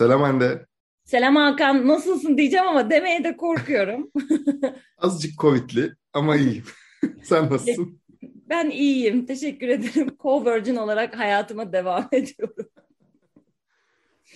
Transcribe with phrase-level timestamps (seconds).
[0.00, 0.66] Selam Hande.
[1.04, 4.10] Selam Hakan, nasılsın diyeceğim ama demeye de korkuyorum.
[4.98, 6.64] Azıcık Covid'li ama iyiyim.
[7.22, 8.00] Sen nasılsın?
[8.22, 10.08] Ben iyiyim, teşekkür ederim.
[10.18, 12.66] Co-Virgin olarak hayatıma devam ediyorum.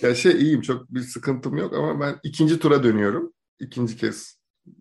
[0.03, 3.33] Ya şey iyiyim, çok bir sıkıntım yok ama ben ikinci tura dönüyorum.
[3.61, 4.39] İkinci kez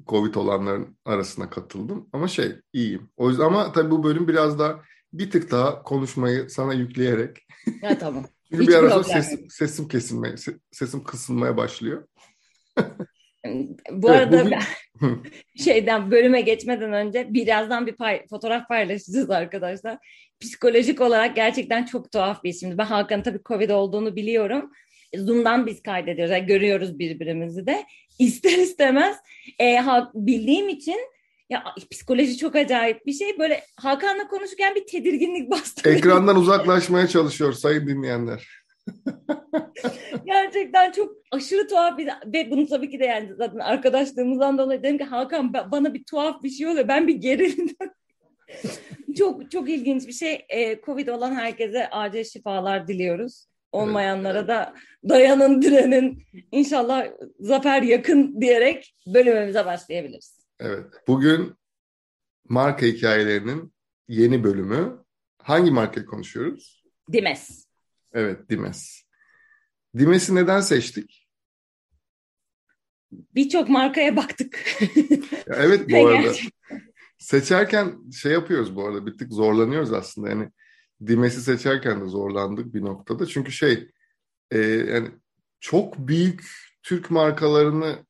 [0.07, 2.09] Covid olanların arasına katıldım.
[2.13, 3.09] Ama şey iyiyim.
[3.17, 4.81] O yüzden ama tabii bu bölüm biraz daha
[5.13, 7.37] bir tık daha konuşmayı sana yükleyerek.
[7.81, 8.25] Ya tamam.
[8.53, 12.07] Çünkü Hiç bir ara sesim, sesim kesilmeye, se- sesim kısılmaya başlıyor.
[13.91, 14.61] Bu Evet, arada bugün- ben
[15.63, 19.97] şeyden bölüme geçmeden önce birazdan bir pay- fotoğraf paylaşacağız arkadaşlar.
[20.39, 22.57] Psikolojik olarak gerçekten çok tuhaf bir iş.
[22.59, 24.71] Şimdi ben Hakan'ın tabii Covid olduğunu biliyorum.
[25.17, 26.31] Zoom'dan biz kaydediyoruz.
[26.31, 27.83] Yani görüyoruz birbirimizi de.
[28.19, 29.17] İster istemez
[29.59, 30.97] e, ha- bildiğim için
[31.53, 33.39] ya psikoloji çok acayip bir şey.
[33.39, 35.89] Böyle Hakan'la konuşurken bir tedirginlik bastı.
[35.89, 38.47] Ekrandan uzaklaşmaya çalışıyor sayın dinleyenler.
[40.25, 44.97] Gerçekten çok aşırı tuhaf bir ve bunu tabii ki de yani zaten arkadaşlığımızdan dolayı dedim
[44.97, 46.87] ki Hakan ba- bana bir tuhaf bir şey oluyor.
[46.87, 47.75] Ben bir gerildim.
[49.17, 50.45] çok çok ilginç bir şey.
[50.49, 53.45] Ee, Covid olan herkese acil şifalar diliyoruz.
[53.71, 54.73] Olmayanlara da
[55.09, 56.23] dayanın direnin.
[56.51, 57.07] İnşallah
[57.39, 60.42] zafer yakın diyerek bölümümüze başlayabiliriz.
[60.59, 60.85] Evet.
[61.07, 61.53] Bugün
[62.49, 63.73] marka hikayelerinin
[64.07, 65.03] yeni bölümü.
[65.37, 66.83] Hangi markayı konuşuyoruz?
[67.11, 67.65] Dimes.
[68.13, 69.03] Evet, Dimes.
[69.97, 71.29] Dimes'i neden seçtik?
[73.11, 74.81] Birçok markaya baktık.
[75.47, 80.29] Ya evet bu arada gerçekten- seçerken şey yapıyoruz bu arada bir tık zorlanıyoruz aslında.
[80.29, 80.49] Yani
[81.07, 83.25] Dimes'i seçerken de zorlandık bir noktada.
[83.25, 83.89] Çünkü şey
[84.51, 85.11] e, yani
[85.59, 86.43] çok büyük
[86.83, 88.05] Türk markalarını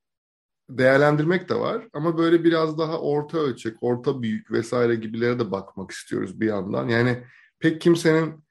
[0.70, 5.92] değerlendirmek de var ama böyle biraz daha orta ölçek, orta büyük vesaire gibilere de bakmak
[5.92, 6.88] istiyoruz bir yandan.
[6.88, 7.18] Yani
[7.60, 8.44] pek kimsenin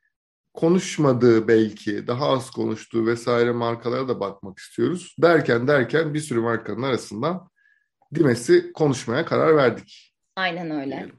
[0.55, 5.17] konuşmadığı belki daha az konuştuğu vesaire markalara da bakmak istiyoruz.
[5.23, 7.51] Derken derken bir sürü markanın arasından
[8.15, 10.15] Dimes'i konuşmaya karar verdik.
[10.37, 10.97] Aynen öyle.
[10.97, 11.19] diyelim.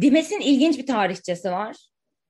[0.00, 1.76] Dimes'in ilginç bir tarihçesi var.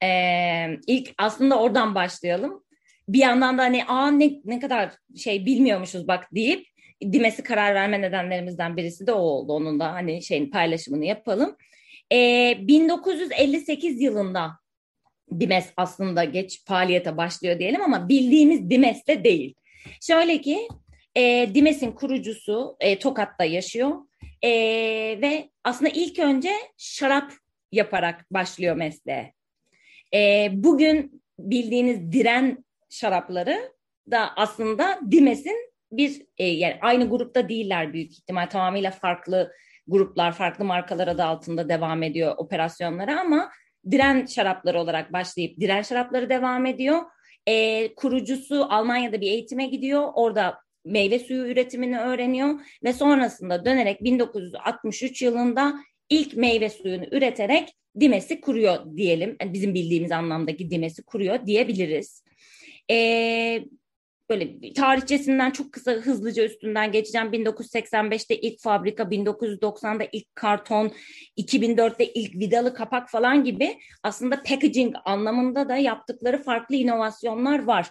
[0.02, 2.64] Ee, ilk aslında oradan başlayalım.
[3.08, 6.66] Bir yandan da hani aa ne, ne kadar şey bilmiyormuşuz bak deyip
[7.02, 9.52] Dimes'i karar verme nedenlerimizden birisi de o oldu.
[9.52, 11.56] Onun da hani şeyin paylaşımını yapalım.
[12.12, 14.50] Ee, 1958 yılında
[15.40, 19.54] Dimes aslında geç faaliyete başlıyor diyelim ama bildiğimiz Dimes de değil.
[20.00, 20.68] Şöyle ki
[21.16, 23.92] e, Dimes'in kurucusu e, Tokat'ta yaşıyor.
[24.42, 24.50] E,
[25.22, 27.32] ve aslında ilk önce şarap
[27.72, 29.32] yaparak başlıyor mesleğe.
[30.14, 33.72] E, bugün bildiğiniz diren şarapları
[34.10, 39.52] da aslında Dimes'in bir e, yani aynı grupta değiller büyük ihtimal tamamıyla farklı
[39.86, 43.50] gruplar, farklı markalar adı altında devam ediyor operasyonlara ama
[43.90, 47.02] diren şarapları olarak başlayıp diren şarapları devam ediyor.
[47.46, 50.08] E, kurucusu Almanya'da bir eğitime gidiyor.
[50.14, 55.74] Orada meyve suyu üretimini öğreniyor ve sonrasında dönerek 1963 yılında
[56.08, 57.68] ilk meyve suyunu üreterek
[58.00, 59.36] Dimes'i kuruyor diyelim.
[59.40, 62.24] Yani bizim bildiğimiz anlamdaki Dimes'i kuruyor diyebiliriz.
[62.90, 63.64] Ee,
[64.32, 67.28] böyle tarihçesinden çok kısa hızlıca üstünden geçeceğim.
[67.28, 70.92] 1985'te ilk fabrika, 1990'da ilk karton,
[71.38, 77.90] 2004'te ilk vidalı kapak falan gibi aslında packaging anlamında da yaptıkları farklı inovasyonlar var.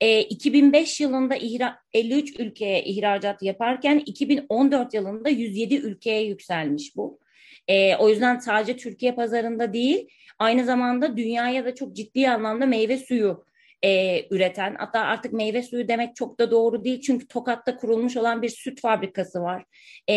[0.00, 7.18] E, 2005 yılında ihra 53 ülkeye ihracat yaparken 2014 yılında 107 ülkeye yükselmiş bu.
[7.68, 10.08] E, o yüzden sadece Türkiye pazarında değil,
[10.38, 13.49] aynı zamanda dünyaya da çok ciddi anlamda meyve suyu
[13.84, 18.42] e, üreten, hatta artık meyve suyu demek çok da doğru değil çünkü Tokat'ta kurulmuş olan
[18.42, 19.64] bir süt fabrikası var.
[20.10, 20.14] E,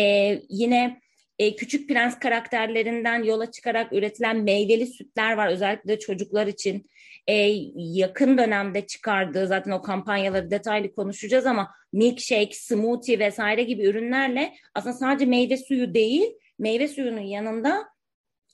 [0.48, 1.00] yine
[1.38, 6.90] e, Küçük Prens karakterlerinden yola çıkarak üretilen meyveli sütler var özellikle çocuklar için.
[7.26, 7.34] E,
[7.76, 14.94] yakın dönemde çıkardığı zaten o kampanyaları detaylı konuşacağız ama milkshake, smoothie vesaire gibi ürünlerle aslında
[14.94, 16.26] sadece meyve suyu değil,
[16.58, 17.84] meyve suyunun yanında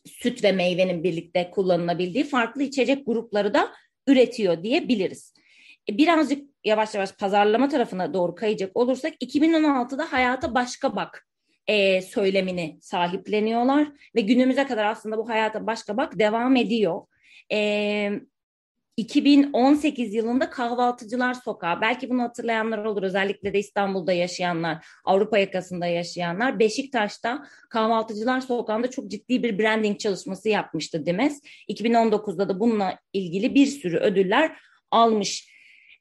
[0.06, 3.70] süt ve meyvenin birlikte kullanılabildiği farklı içecek grupları da
[4.12, 5.34] üretiyor diyebiliriz.
[5.90, 11.26] E, Birazcık yavaş yavaş pazarlama tarafına doğru kayacak olursak 2016'da hayata başka bak
[11.66, 17.02] e, söylemini sahipleniyorlar ve günümüze kadar aslında bu hayata başka bak devam ediyor.
[17.52, 18.10] E,
[19.00, 26.58] 2018 yılında Kahvaltıcılar Sokağı, belki bunu hatırlayanlar olur özellikle de İstanbul'da yaşayanlar, Avrupa yakasında yaşayanlar,
[26.58, 31.40] Beşiktaş'ta Kahvaltıcılar Sokağı'nda çok ciddi bir branding çalışması yapmıştı Dimes.
[31.68, 34.56] 2019'da da bununla ilgili bir sürü ödüller
[34.90, 35.50] almış.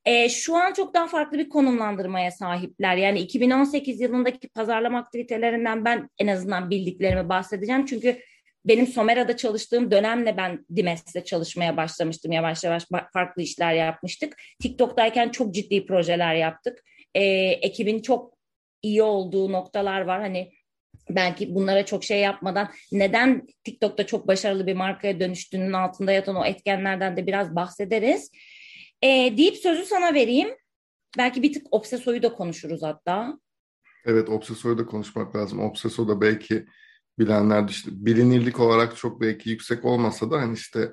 [0.05, 2.97] E, şu an çok daha farklı bir konumlandırmaya sahipler.
[2.97, 7.85] Yani 2018 yılındaki pazarlama aktivitelerinden ben en azından bildiklerimi bahsedeceğim.
[7.85, 8.19] Çünkü
[8.65, 12.31] benim Somera'da çalıştığım dönemle ben Dimes'te çalışmaya başlamıştım.
[12.31, 14.37] Yavaş yavaş farklı işler yapmıştık.
[14.61, 16.83] TikTok'tayken çok ciddi projeler yaptık.
[17.15, 17.23] E,
[17.61, 18.33] ekibin çok
[18.81, 20.21] iyi olduğu noktalar var.
[20.21, 20.51] Hani
[21.09, 26.45] belki bunlara çok şey yapmadan neden TikTok'ta çok başarılı bir markaya dönüştüğünün altında yatan o
[26.45, 28.31] etkenlerden de biraz bahsederiz.
[29.01, 29.07] E,
[29.37, 30.49] deyip sözü sana vereyim.
[31.17, 33.39] Belki bir tık Obseso'yu da konuşuruz hatta.
[34.05, 35.59] Evet Obseso'yu da konuşmak lazım.
[35.59, 36.65] Obseso da belki
[37.19, 40.91] bilenler işte bilinirlik olarak çok belki yüksek olmasa da hani işte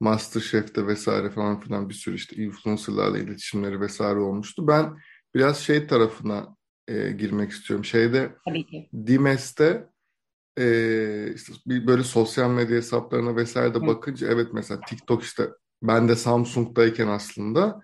[0.00, 4.68] Masterchef'te vesaire falan filan bir sürü işte influencerlarla iletişimleri vesaire olmuştu.
[4.68, 4.96] Ben
[5.34, 6.56] biraz şey tarafına
[6.88, 7.84] e, girmek istiyorum.
[7.84, 8.88] Şeyde Tabii ki.
[9.06, 9.86] Dimes'te
[10.58, 15.48] e, işte bir böyle sosyal medya hesaplarına vesaire de bakınca evet mesela TikTok işte
[15.82, 17.80] ben de Samsung'dayken aslında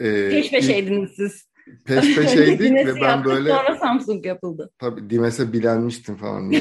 [0.00, 1.51] e, peş peşeydiniz siz.
[1.84, 4.70] Peş peşeydik ve ben böyle sonra Samsung yapıldı.
[4.78, 6.52] Tabii Dimes'e bilenmiştim falan,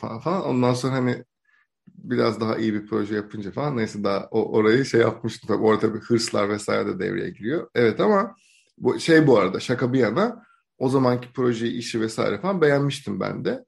[0.00, 0.44] falan falan.
[0.44, 1.24] Ondan sonra hani
[1.88, 5.48] biraz daha iyi bir proje yapınca falan neyse daha o, orayı şey yapmıştım.
[5.48, 7.68] Tabii orada bir hırslar vesaire de devreye giriyor.
[7.74, 8.34] Evet ama
[8.78, 10.42] bu şey bu arada şaka bir yana
[10.78, 13.64] o zamanki projeyi, işi vesaire falan beğenmiştim ben de.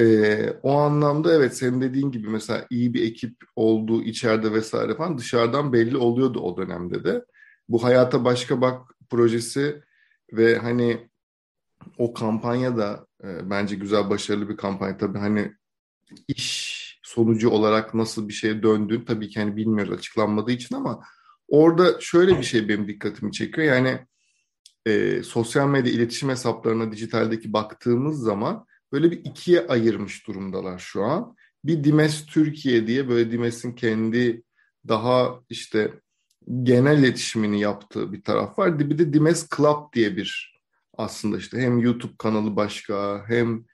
[0.00, 5.18] Ee, o anlamda evet senin dediğin gibi mesela iyi bir ekip olduğu içeride vesaire falan
[5.18, 7.24] dışarıdan belli oluyordu o dönemde de.
[7.68, 9.82] Bu Hayata Başka Bak projesi
[10.32, 11.08] ve hani
[11.98, 14.96] o kampanya da e, bence güzel başarılı bir kampanya.
[14.96, 15.52] Tabii hani
[16.28, 21.02] iş sonucu olarak nasıl bir şeye döndüğünü tabii ki hani bilmiyoruz açıklanmadığı için ama
[21.48, 23.66] orada şöyle bir şey benim dikkatimi çekiyor.
[23.66, 24.06] Yani
[24.86, 31.36] e, sosyal medya iletişim hesaplarına dijitaldeki baktığımız zaman böyle bir ikiye ayırmış durumdalar şu an.
[31.64, 34.42] Bir Dimes Türkiye diye böyle Dimes'in kendi
[34.88, 36.00] daha işte
[36.62, 38.78] genel iletişimini yaptığı bir taraf var.
[38.78, 40.56] Bir de Dimes Club diye bir
[40.98, 43.64] aslında işte hem YouTube kanalı başka hem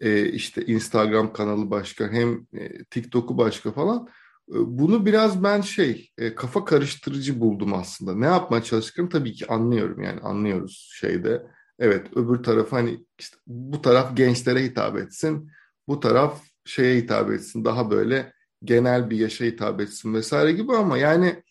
[0.00, 4.08] e, işte Instagram kanalı başka hem e, TikTok'u başka falan.
[4.48, 8.14] E, bunu biraz ben şey e, kafa karıştırıcı buldum aslında.
[8.14, 11.46] Ne yapmaya çalıştıklarını tabii ki anlıyorum yani anlıyoruz şeyde.
[11.78, 15.50] Evet öbür taraf hani işte bu taraf gençlere hitap etsin.
[15.88, 17.64] Bu taraf şeye hitap etsin.
[17.64, 18.32] Daha böyle
[18.64, 21.42] genel bir yaşa hitap etsin vesaire gibi ama yani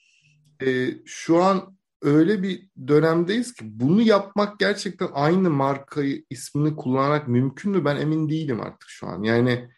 [0.65, 7.71] e, şu an öyle bir dönemdeyiz ki bunu yapmak gerçekten aynı markayı ismini kullanarak mümkün
[7.71, 9.23] mü ben emin değilim artık şu an.
[9.23, 9.69] Yani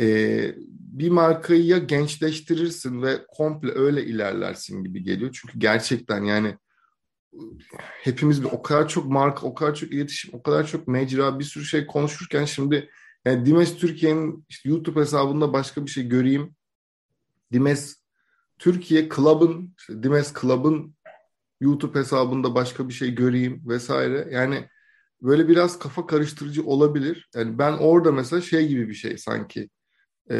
[0.00, 5.38] e, bir markayı ya gençleştirirsin ve komple öyle ilerlersin gibi geliyor.
[5.40, 6.54] Çünkü gerçekten yani
[8.02, 11.44] hepimiz bir o kadar çok marka, o kadar çok iletişim, o kadar çok mecra, bir
[11.44, 12.90] sürü şey konuşurken şimdi
[13.24, 16.54] yani Dimes Türkiye'nin işte YouTube hesabında başka bir şey göreyim.
[17.52, 17.96] Dimes
[18.58, 20.94] Türkiye Club'ın, işte Dimes Club'ın
[21.60, 24.28] YouTube hesabında başka bir şey göreyim vesaire.
[24.30, 24.68] Yani
[25.22, 27.28] böyle biraz kafa karıştırıcı olabilir.
[27.34, 29.68] Yani ben orada mesela şey gibi bir şey sanki
[30.30, 30.36] e,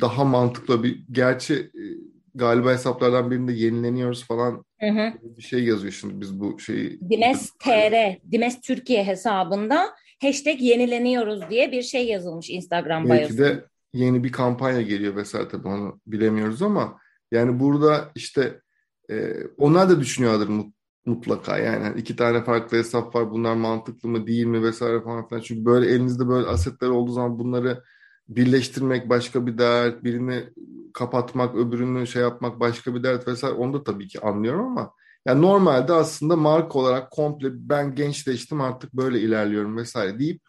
[0.00, 1.82] daha mantıklı bir gerçi e,
[2.34, 5.12] galiba hesaplardan birinde yenileniyoruz falan hı hı.
[5.22, 7.00] bir şey yazıyor şimdi biz bu şeyi.
[7.10, 14.24] Dimes TR, Dimes Türkiye hesabında hashtag yenileniyoruz diye bir şey yazılmış Instagram Belki de yeni
[14.24, 17.01] bir kampanya geliyor vesaire tabii onu bilemiyoruz ama
[17.32, 18.60] yani burada işte
[19.10, 20.66] e, onlar da düşünüyorlar
[21.06, 25.28] mutlaka yani hani iki tane farklı hesap var bunlar mantıklı mı değil mi vesaire falan
[25.28, 27.82] filan çünkü böyle elinizde böyle asetler olduğu zaman bunları
[28.28, 30.44] birleştirmek başka bir dert birini
[30.94, 34.92] kapatmak öbürünü şey yapmak başka bir dert vesaire onu da tabii ki anlıyorum ama
[35.26, 40.42] yani normalde aslında marka olarak komple ben gençleştim artık böyle ilerliyorum vesaire deyip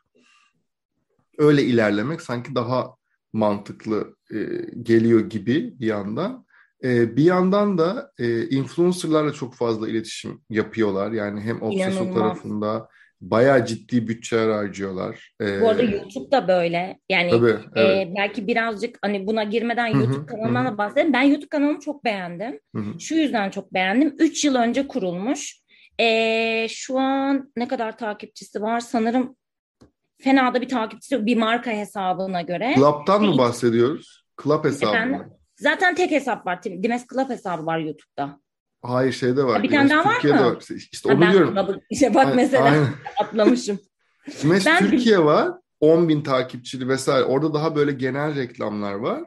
[1.37, 2.95] öyle ilerlemek sanki daha
[3.33, 4.37] mantıklı e,
[4.81, 6.42] geliyor gibi bir yandan.
[6.83, 11.11] E, bir yandan da e, influencerlarla çok fazla iletişim yapıyorlar.
[11.11, 12.87] Yani hem Obseso tarafında
[13.21, 15.33] bayağı ciddi bütçeler harcıyorlar.
[15.41, 16.99] Ee, Bu arada YouTube da böyle.
[17.09, 18.07] Yani tabii, evet.
[18.07, 21.13] e, belki birazcık hani buna girmeden YouTube kanalından da bahsedelim.
[21.13, 22.59] Ben YouTube kanalımı çok beğendim.
[22.75, 22.99] Hı-hı.
[22.99, 24.15] Şu yüzden çok beğendim.
[24.19, 25.63] 3 yıl önce kurulmuş.
[25.99, 28.79] E, şu an ne kadar takipçisi var?
[28.79, 29.35] Sanırım
[30.21, 32.73] fena da bir takipçisi bir marka hesabına göre.
[32.75, 34.23] Club'tan mı bahsediyoruz?
[34.43, 35.29] Club hesabı mı?
[35.55, 36.63] Zaten tek hesap var.
[36.63, 38.39] Dimes Club hesabı var YouTube'da.
[38.81, 39.57] Hayır şeyde var.
[39.57, 40.55] Ha, bir tane daha var mı?
[40.55, 40.63] Var.
[40.91, 41.55] İşte onu ha, ben diyorum.
[41.55, 42.87] Club'ı, işte bak mesela aynen.
[43.19, 43.79] atlamışım.
[44.41, 44.79] Dimes ben...
[44.79, 45.51] Türkiye var.
[45.79, 47.23] 10 bin takipçili vesaire.
[47.23, 49.23] Orada daha böyle genel reklamlar var.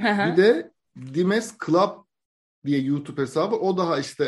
[0.00, 0.70] bir de
[1.14, 1.90] Dimes Club
[2.66, 3.56] diye YouTube hesabı.
[3.56, 4.24] O daha işte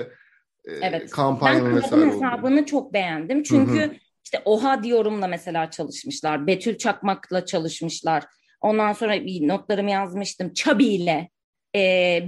[0.64, 1.02] e, evet.
[1.02, 2.66] vesaire Ben hesabını oldu.
[2.66, 3.42] çok beğendim.
[3.42, 3.94] Çünkü Hı-hı.
[4.24, 6.46] işte Oha diyorumla mesela çalışmışlar.
[6.46, 8.24] Betül Çakmak'la çalışmışlar.
[8.60, 10.52] Ondan sonra bir notlarımı yazmıştım.
[10.52, 11.30] Çabi ile
[11.76, 11.80] e,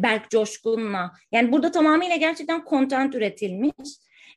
[0.02, 1.12] Berk Coşkun'la.
[1.32, 3.88] Yani burada tamamıyla gerçekten content üretilmiş.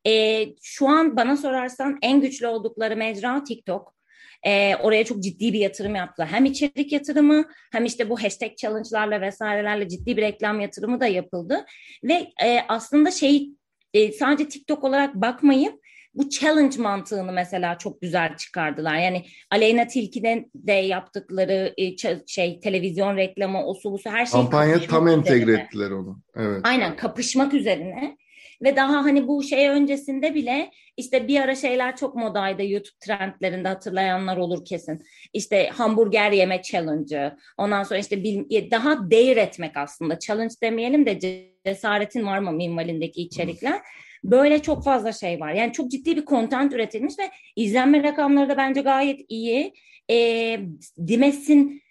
[0.08, 3.98] E, şu an bana sorarsan en güçlü oldukları mecra TikTok.
[4.44, 6.30] E, oraya çok ciddi bir yatırım yaptılar.
[6.30, 11.66] Hem içerik yatırımı hem işte bu hashtag challenge'larla vesairelerle ciddi bir reklam yatırımı da yapıldı.
[12.04, 13.50] Ve e, aslında şey
[13.94, 15.87] e, sadece TikTok olarak bakmayıp
[16.18, 18.98] bu challenge mantığını mesela çok güzel çıkardılar.
[18.98, 21.98] Yani Aleyna Tilki'den de yaptıkları e,
[22.28, 26.22] şey televizyon reklamı, o su bu su her şey kampanya tam entegre ettiler onu.
[26.36, 26.62] Evet.
[26.64, 28.18] Aynen kapışmak üzerine.
[28.64, 33.68] Ve daha hani bu şey öncesinde bile işte bir ara şeyler çok modaydı YouTube trendlerinde
[33.68, 35.04] hatırlayanlar olur kesin.
[35.34, 37.38] İşte hamburger yeme challenge'ı.
[37.58, 40.20] Ondan sonra işte bir, daha değer etmek aslında.
[40.20, 41.20] Challenge demeyelim de
[41.66, 43.82] cesaretin var mı minvalindeki içerikler.
[44.24, 45.54] Böyle çok fazla şey var.
[45.54, 47.24] Yani çok ciddi bir content üretilmiş ve
[47.56, 49.74] izlenme rakamları da bence gayet iyi.
[50.10, 50.60] E,
[51.08, 51.82] Dimes'in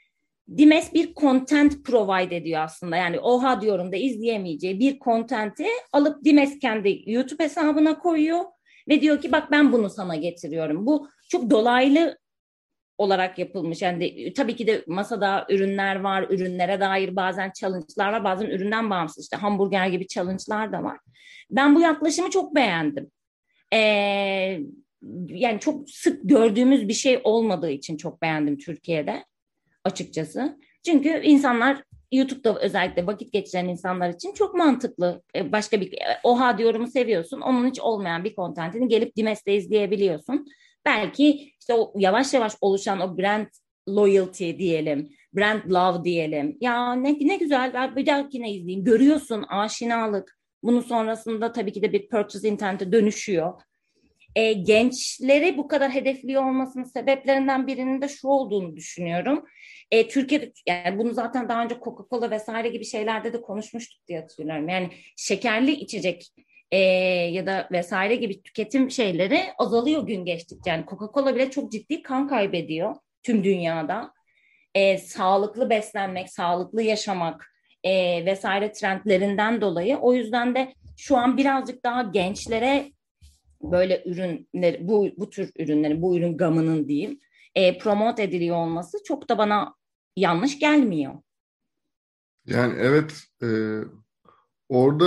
[0.56, 2.96] Dimes bir content provide ediyor aslında.
[2.96, 8.44] Yani oha diyorum da izleyemeyeceği bir content'i alıp Dimes kendi YouTube hesabına koyuyor
[8.88, 10.86] ve diyor ki bak ben bunu sana getiriyorum.
[10.86, 12.18] Bu çok dolaylı
[12.98, 13.82] olarak yapılmış.
[13.82, 18.90] Yani de, tabii ki de masada ürünler var, ürünlere dair bazen challenge'lar var, bazen üründen
[18.90, 20.98] bağımsız işte hamburger gibi challenge'lar da var.
[21.50, 23.10] Ben bu yaklaşımı çok beğendim.
[23.72, 23.78] Ee,
[25.28, 29.24] yani çok sık gördüğümüz bir şey olmadığı için çok beğendim Türkiye'de
[29.84, 30.58] açıkçası.
[30.84, 35.22] Çünkü insanlar YouTube'da özellikle vakit geçiren insanlar için çok mantıklı.
[35.36, 37.40] Ee, başka bir oha diyorumu seviyorsun.
[37.40, 40.46] Onun hiç olmayan bir kontentini gelip Dimes'te izleyebiliyorsun.
[40.86, 43.46] Belki işte o yavaş yavaş oluşan o brand
[43.88, 46.56] loyalty diyelim, brand love diyelim.
[46.60, 48.84] Ya ne, ne güzel ben bir dahakine izleyeyim.
[48.84, 50.38] Görüyorsun aşinalık.
[50.62, 53.62] Bunun sonrasında tabii ki de bir purchase intent'e dönüşüyor.
[54.36, 59.44] E, gençleri bu kadar hedefliyor olmasının sebeplerinden birinin de şu olduğunu düşünüyorum.
[59.90, 64.68] E, Türkiye'de yani bunu zaten daha önce Coca-Cola vesaire gibi şeylerde de konuşmuştuk diye hatırlıyorum.
[64.68, 66.32] Yani şekerli içecek
[66.70, 66.78] e,
[67.32, 70.70] ya da vesaire gibi tüketim şeyleri azalıyor gün geçtikçe.
[70.70, 74.12] Yani Coca-Cola bile çok ciddi kan kaybediyor tüm dünyada.
[74.74, 77.52] E, sağlıklı beslenmek, sağlıklı yaşamak
[77.84, 79.96] e, vesaire trendlerinden dolayı.
[79.96, 82.92] O yüzden de şu an birazcık daha gençlere
[83.62, 87.20] böyle ürünler, bu, bu tür ürünlerin, bu ürün gamının diyeyim,
[87.54, 89.74] e, promote ediliyor olması çok da bana
[90.16, 91.14] yanlış gelmiyor.
[92.46, 93.48] Yani evet e,
[94.68, 95.06] orada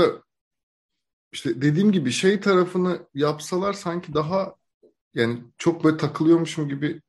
[1.32, 4.56] işte dediğim gibi şey tarafını yapsalar sanki daha
[5.14, 7.02] yani çok böyle takılıyormuşum gibi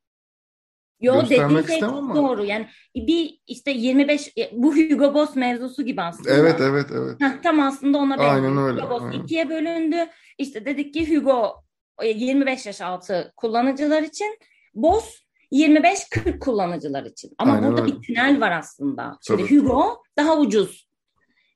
[1.01, 2.15] Yo dediğin şey çok ama.
[2.15, 2.45] doğru.
[2.45, 6.29] Yani bir işte 25 e, bu Hugo Boss mevzusu gibi aslında.
[6.29, 7.21] Evet evet evet.
[7.21, 8.35] Heh, tam aslında ona benziyor.
[8.35, 8.81] Aynen öyle.
[8.81, 9.23] Hugo Boss aynen.
[9.23, 9.97] ikiye bölündü.
[10.37, 11.63] İşte dedik ki Hugo
[12.03, 14.37] 25 e, yaş altı kullanıcılar için,
[14.73, 17.31] Boss 25-40 kullanıcılar için.
[17.37, 17.95] Ama aynen burada öyle.
[17.95, 19.17] bir tünel var aslında.
[19.27, 19.57] Şimdi Tabii.
[19.57, 20.90] Hugo daha ucuz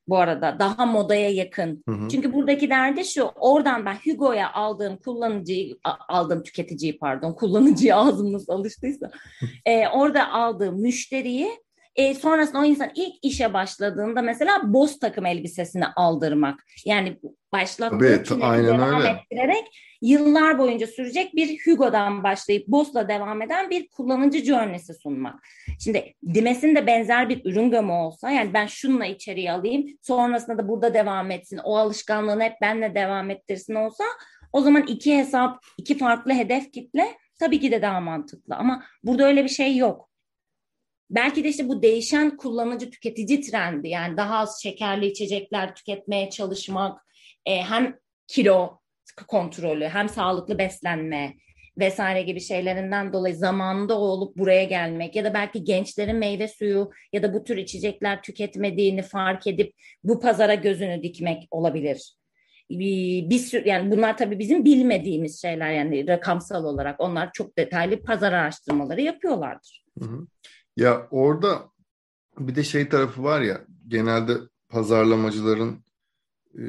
[0.08, 1.84] bu arada daha modaya yakın.
[1.90, 2.10] Hı hı.
[2.10, 8.54] Çünkü buradaki derdi şu oradan ben Hugo'ya aldığım kullanıcıyı aldığım tüketiciyi pardon kullanıcıyı ağzım nasıl
[8.54, 9.12] alıştıysa
[9.66, 11.65] e, orada aldığım müşteriyi
[11.96, 16.64] e, sonrasında o insan ilk işe başladığında mesela boz takım elbisesini aldırmak.
[16.86, 17.18] Yani
[17.52, 19.10] başlattığı evet, devam öyle.
[19.10, 19.66] ettirerek
[20.02, 25.48] yıllar boyunca sürecek bir Hugo'dan başlayıp Boss'la devam eden bir kullanıcı journey'si sunmak.
[25.80, 30.68] Şimdi Dimes'in de benzer bir ürün gamı olsa yani ben şununla içeriye alayım sonrasında da
[30.68, 34.04] burada devam etsin o alışkanlığını hep benle devam ettirsin olsa
[34.54, 37.08] o zaman iki hesap iki farklı hedef kitle
[37.40, 40.10] tabii ki de daha mantıklı ama burada öyle bir şey yok.
[41.10, 47.02] Belki de işte bu değişen kullanıcı tüketici trendi yani daha az şekerli içecekler tüketmeye çalışmak
[47.46, 47.96] e, hem
[48.28, 48.80] kilo
[49.28, 51.34] kontrolü hem sağlıklı beslenme
[51.78, 57.24] vesaire gibi şeylerinden dolayı zamanında olup buraya gelmek ya da belki gençlerin meyve suyu ya
[57.24, 62.16] da bu tür içecekler tüketmediğini fark edip bu pazara gözünü dikmek olabilir.
[62.70, 68.04] Bir, bir sürü yani bunlar tabii bizim bilmediğimiz şeyler yani rakamsal olarak onlar çok detaylı
[68.04, 69.86] pazar araştırmaları yapıyorlardır.
[70.00, 70.28] Hı hı.
[70.76, 71.70] Ya orada
[72.40, 74.38] bir de şey tarafı var ya genelde
[74.70, 75.86] pazarlamacıların
[76.56, 76.64] e,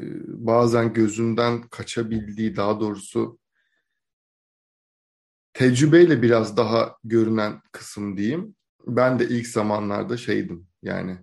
[0.45, 3.39] bazen gözünden kaçabildiği daha doğrusu
[5.53, 8.55] tecrübeyle biraz daha görünen kısım diyeyim.
[8.87, 11.17] Ben de ilk zamanlarda şeydim yani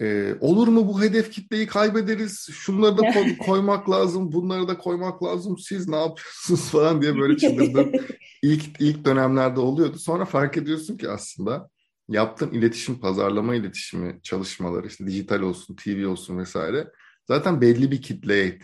[0.00, 5.22] e, olur mu bu hedef kitleyi kaybederiz şunları da koy, koymak lazım bunları da koymak
[5.22, 7.92] lazım siz ne yapıyorsunuz falan diye böyle çıldırdım.
[8.42, 11.70] ilk, ilk dönemlerde oluyordu sonra fark ediyorsun ki aslında
[12.12, 16.90] yaptığın iletişim pazarlama iletişimi çalışmaları işte dijital olsun TV olsun vesaire
[17.28, 18.58] zaten belli bir kitleye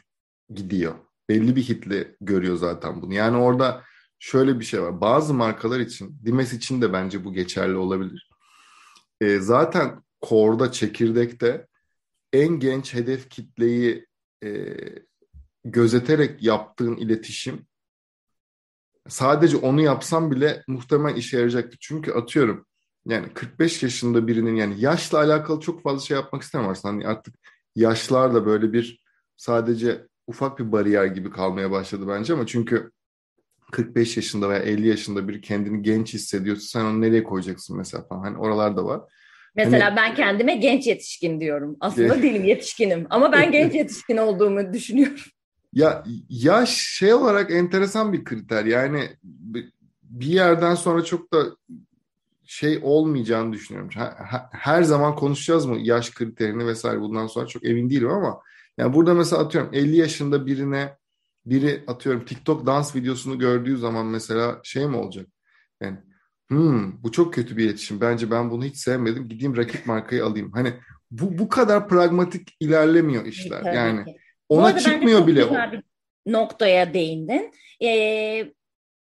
[0.55, 0.95] gidiyor.
[1.29, 3.15] Belli bir kitle görüyor zaten bunu.
[3.15, 3.85] Yani orada
[4.19, 5.01] şöyle bir şey var.
[5.01, 8.31] Bazı markalar için, Dimes için de bence bu geçerli olabilir.
[9.21, 11.67] E, zaten Core'da, çekirdekte
[12.33, 14.07] en genç hedef kitleyi
[14.45, 14.77] e,
[15.65, 17.67] gözeterek yaptığın iletişim
[19.09, 21.77] sadece onu yapsam bile muhtemelen işe yarayacaktı.
[21.81, 22.67] Çünkü atıyorum
[23.09, 26.95] yani 45 yaşında birinin yani yaşla alakalı çok fazla şey yapmak istemem aslında.
[26.95, 27.35] Hani artık
[27.77, 29.03] yaşlar da böyle bir
[29.37, 32.91] sadece ufak bir bariyer gibi kalmaya başladı bence ama çünkü
[33.73, 38.21] 45 yaşında veya 50 yaşında biri kendini genç hissediyorsa sen onu nereye koyacaksın mesela falan.
[38.21, 39.01] Hani oralar da var.
[39.55, 39.97] Mesela hani...
[39.97, 41.77] ben kendime genç yetişkin diyorum.
[41.81, 45.21] Aslında değilim yetişkinim ama ben genç yetişkin olduğumu düşünüyorum.
[45.73, 48.65] Ya yaş şey olarak enteresan bir kriter.
[48.65, 49.09] Yani
[50.03, 51.57] bir yerden sonra çok da
[52.51, 53.91] şey olmayacağını düşünüyorum.
[54.53, 58.41] Her zaman konuşacağız mı yaş kriterini vesaire bundan sonra çok emin değilim ama
[58.79, 60.97] yani burada mesela atıyorum 50 yaşında birine
[61.47, 65.27] biri atıyorum TikTok dans videosunu gördüğü zaman mesela şey mi olacak?
[65.83, 65.99] Yani
[66.49, 68.01] hmm, bu çok kötü bir iletişim.
[68.01, 69.29] Bence ben bunu hiç sevmedim.
[69.29, 70.53] Gideyim rakip markayı alayım.
[70.53, 70.73] Hani
[71.11, 73.63] bu bu kadar pragmatik ilerlemiyor işler.
[73.63, 74.17] Tabii yani ki.
[74.49, 75.55] ona çıkmıyor bile o.
[76.27, 77.53] Noktaya değindin.
[77.83, 78.53] Ee,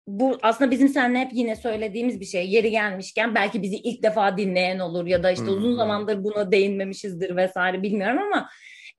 [0.07, 2.49] bu aslında bizim seninle hep yine söylediğimiz bir şey.
[2.49, 5.57] Yeri gelmişken belki bizi ilk defa dinleyen olur ya da işte hmm.
[5.57, 8.49] uzun zamandır buna değinmemişizdir vesaire bilmiyorum ama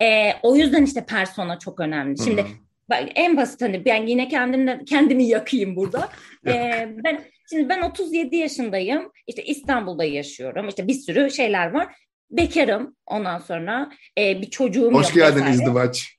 [0.02, 2.18] e, o yüzden işte persona çok önemli.
[2.24, 3.08] Şimdi hmm.
[3.14, 6.08] en basit hani ben yine kendimle kendimi yakayım burada.
[6.46, 9.12] ee, ben şimdi ben 37 yaşındayım.
[9.26, 10.68] İşte İstanbul'da yaşıyorum.
[10.68, 11.94] İşte bir sürü şeyler var.
[12.30, 15.04] Bekarım ondan sonra e, bir çocuğum Hoş yok.
[15.04, 15.54] Hoş geldin vesaire.
[15.54, 16.18] izdivaç.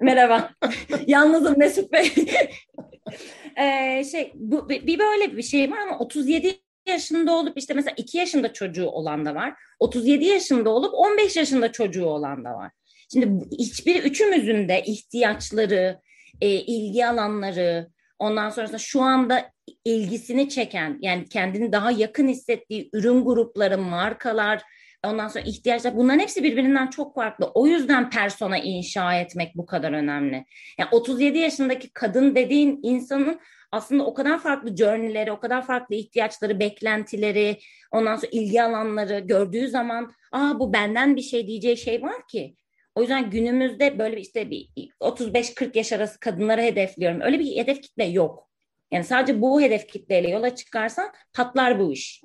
[0.00, 0.50] Merhaba.
[1.06, 2.12] Yalnızım Mesut Bey.
[3.56, 8.18] ee, şey bu bir böyle bir şey var ama 37 yaşında olup işte mesela 2
[8.18, 9.54] yaşında çocuğu olan da var.
[9.78, 12.72] 37 yaşında olup 15 yaşında çocuğu olan da var.
[13.12, 16.00] Şimdi hiçbir üçümüzün de ihtiyaçları,
[16.40, 17.88] e, ilgi alanları,
[18.18, 19.50] ondan sonrasında şu anda
[19.84, 24.62] ilgisini çeken yani kendini daha yakın hissettiği ürün grupları, markalar,
[25.06, 27.50] ondan sonra ihtiyaçlar bunların hepsi birbirinden çok farklı.
[27.54, 30.44] O yüzden persona inşa etmek bu kadar önemli.
[30.78, 33.40] Yani 37 yaşındaki kadın dediğin insanın
[33.72, 37.58] aslında o kadar farklı journey'leri, o kadar farklı ihtiyaçları, beklentileri,
[37.90, 42.56] ondan sonra ilgi alanları gördüğü zaman aa bu benden bir şey diyeceği şey var ki.
[42.94, 44.68] O yüzden günümüzde böyle işte bir
[45.00, 47.20] 35-40 yaş arası kadınları hedefliyorum.
[47.20, 48.48] Öyle bir hedef kitle yok.
[48.90, 52.22] Yani sadece bu hedef kitleyle yola çıkarsan patlar bu iş.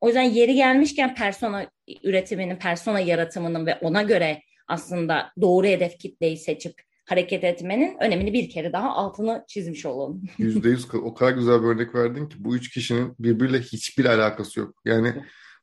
[0.00, 1.70] O yüzden yeri gelmişken persona
[2.02, 6.74] üretiminin, persona yaratımının ve ona göre aslında doğru hedef kitleyi seçip
[7.08, 10.22] hareket etmenin önemini bir kere daha altını çizmiş olalım.
[10.38, 14.60] Yüzde yüz o kadar güzel bir örnek verdin ki bu üç kişinin birbiriyle hiçbir alakası
[14.60, 14.74] yok.
[14.84, 15.14] Yani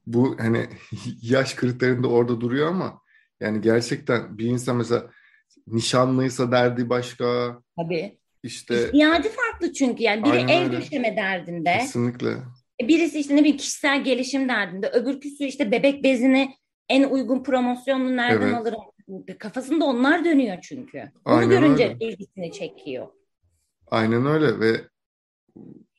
[0.06, 0.66] bu hani
[1.22, 3.02] yaş kriterinde orada duruyor ama
[3.40, 5.10] yani gerçekten bir insan mesela
[5.68, 7.60] nişanlıysa derdi başka.
[7.78, 8.20] Tabii.
[8.44, 11.78] İşte ihtiyacı farklı çünkü yani biri ev döşeme derdinde.
[11.80, 12.36] Kesinlikle.
[12.82, 14.90] E, birisi işte ne bileyim kişisel gelişim derdinde.
[14.90, 16.56] Öbürküsü işte bebek bezini
[16.90, 18.56] en uygun promosyonunu nereden evet.
[18.56, 18.80] alırım?
[19.40, 21.12] Kafasında onlar dönüyor çünkü.
[21.26, 22.06] Aynen görünce öyle.
[22.06, 23.08] ilgisini çekiyor.
[23.88, 24.82] Aynen öyle ve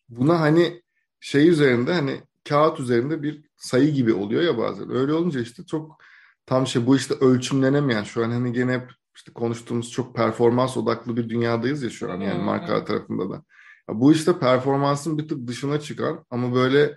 [0.09, 0.83] buna hani
[1.21, 4.91] şey üzerinde hani kağıt üzerinde bir sayı gibi oluyor ya bazen.
[4.91, 5.99] Öyle olunca işte çok
[6.47, 11.17] tam şey bu işte ölçümlenemeyen şu an hani gene hep işte konuştuğumuz çok performans odaklı
[11.17, 13.43] bir dünyadayız ya şu an yani marka tarafında da.
[13.89, 16.97] Bu işte performansın bir tık dışına çıkan ama böyle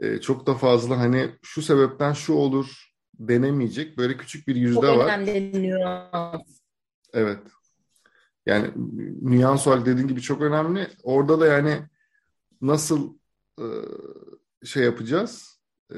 [0.00, 4.98] e, çok da fazla hani şu sebepten şu olur denemeyecek böyle küçük bir yüzde çok
[4.98, 5.18] var.
[5.18, 6.60] Çok önemli nüans.
[7.12, 7.38] Evet.
[8.46, 8.70] Yani
[9.22, 10.88] nüans olarak dediğin gibi çok önemli.
[11.02, 11.78] Orada da yani
[12.60, 13.14] nasıl
[13.58, 13.66] e,
[14.64, 15.60] şey yapacağız?
[15.94, 15.96] E,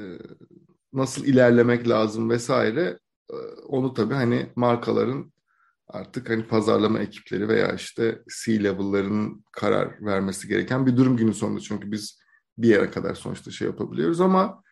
[0.93, 3.35] nasıl ilerlemek lazım vesaire e,
[3.67, 5.33] onu tabii hani markaların
[5.87, 11.59] artık hani pazarlama ekipleri veya işte C-level'ların karar vermesi gereken bir durum günün sonunda.
[11.59, 12.19] Çünkü biz
[12.57, 14.63] bir yere kadar sonuçta şey yapabiliyoruz ama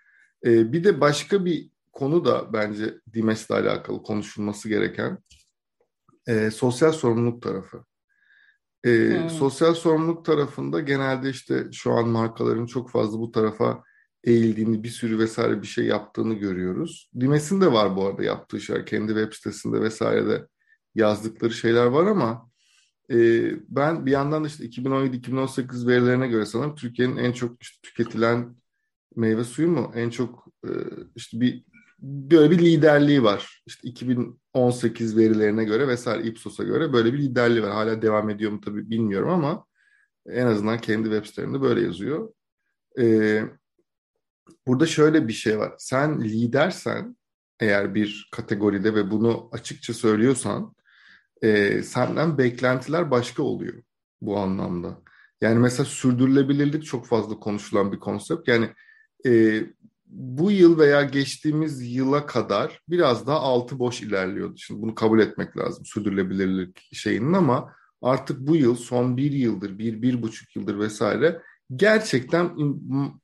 [0.46, 5.18] e, bir de başka bir konu da bence Dimes'le alakalı konuşulması gereken
[6.28, 7.86] e, sosyal sorumluluk tarafı.
[8.84, 9.30] E, hmm.
[9.30, 13.84] Sosyal sorumluluk tarafında genelde işte şu an markaların çok fazla bu tarafa
[14.24, 17.10] eğildiğini, bir sürü vesaire bir şey yaptığını görüyoruz.
[17.20, 18.86] Dimes'in de var bu arada yaptığı şeyler.
[18.86, 20.48] Kendi web sitesinde vesairede
[20.96, 22.52] yazdıkları şeyler var ama
[23.12, 23.16] e,
[23.76, 28.56] ben bir yandan işte 2017-2018 verilerine göre sanırım Türkiye'nin en çok işte tüketilen
[29.16, 29.92] meyve suyu mu?
[29.96, 30.70] En çok e,
[31.16, 31.64] işte bir
[32.04, 33.64] böyle bir liderliği var.
[33.66, 37.72] İşte 2018 verilerine göre vesaire Ipsos'a göre böyle bir liderliği var.
[37.72, 39.66] Hala devam ediyor mu tabii bilmiyorum ama
[40.26, 42.34] en azından kendi web sitelerinde böyle yazıyor.
[43.00, 43.44] Ee,
[44.68, 45.74] burada şöyle bir şey var.
[45.78, 47.18] Sen lidersen
[47.60, 50.76] eğer bir kategoride ve bunu açıkça söylüyorsan
[51.44, 53.84] e, senden beklentiler başka oluyor
[54.22, 55.02] bu anlamda.
[55.42, 58.48] Yani mesela sürdürülebilirlik çok fazla konuşulan bir konsept.
[58.48, 58.70] Yani
[59.26, 59.64] e,
[60.06, 64.58] bu yıl veya geçtiğimiz yıla kadar biraz daha altı boş ilerliyordu.
[64.58, 70.02] Şimdi bunu kabul etmek lazım sürdürülebilirlik şeyinin ama artık bu yıl son bir yıldır, bir,
[70.02, 71.42] bir buçuk yıldır vesaire
[71.76, 72.52] gerçekten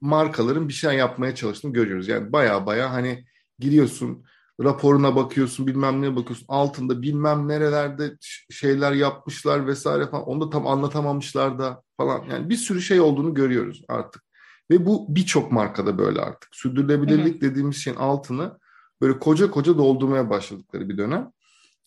[0.01, 2.07] markaların bir şey yapmaya çalıştığını görüyoruz.
[2.07, 3.25] Yani baya baya hani
[3.59, 4.25] giriyorsun
[4.63, 8.17] raporuna bakıyorsun bilmem ne bakıyorsun altında bilmem nerelerde
[8.51, 13.33] şeyler yapmışlar vesaire falan onu da tam anlatamamışlar da falan yani bir sürü şey olduğunu
[13.33, 14.23] görüyoruz artık.
[14.71, 16.49] Ve bu birçok markada böyle artık.
[16.55, 17.41] Sürdürülebilirlik hı.
[17.41, 18.59] dediğimiz şeyin altını
[19.01, 21.31] böyle koca koca doldurmaya başladıkları bir dönem.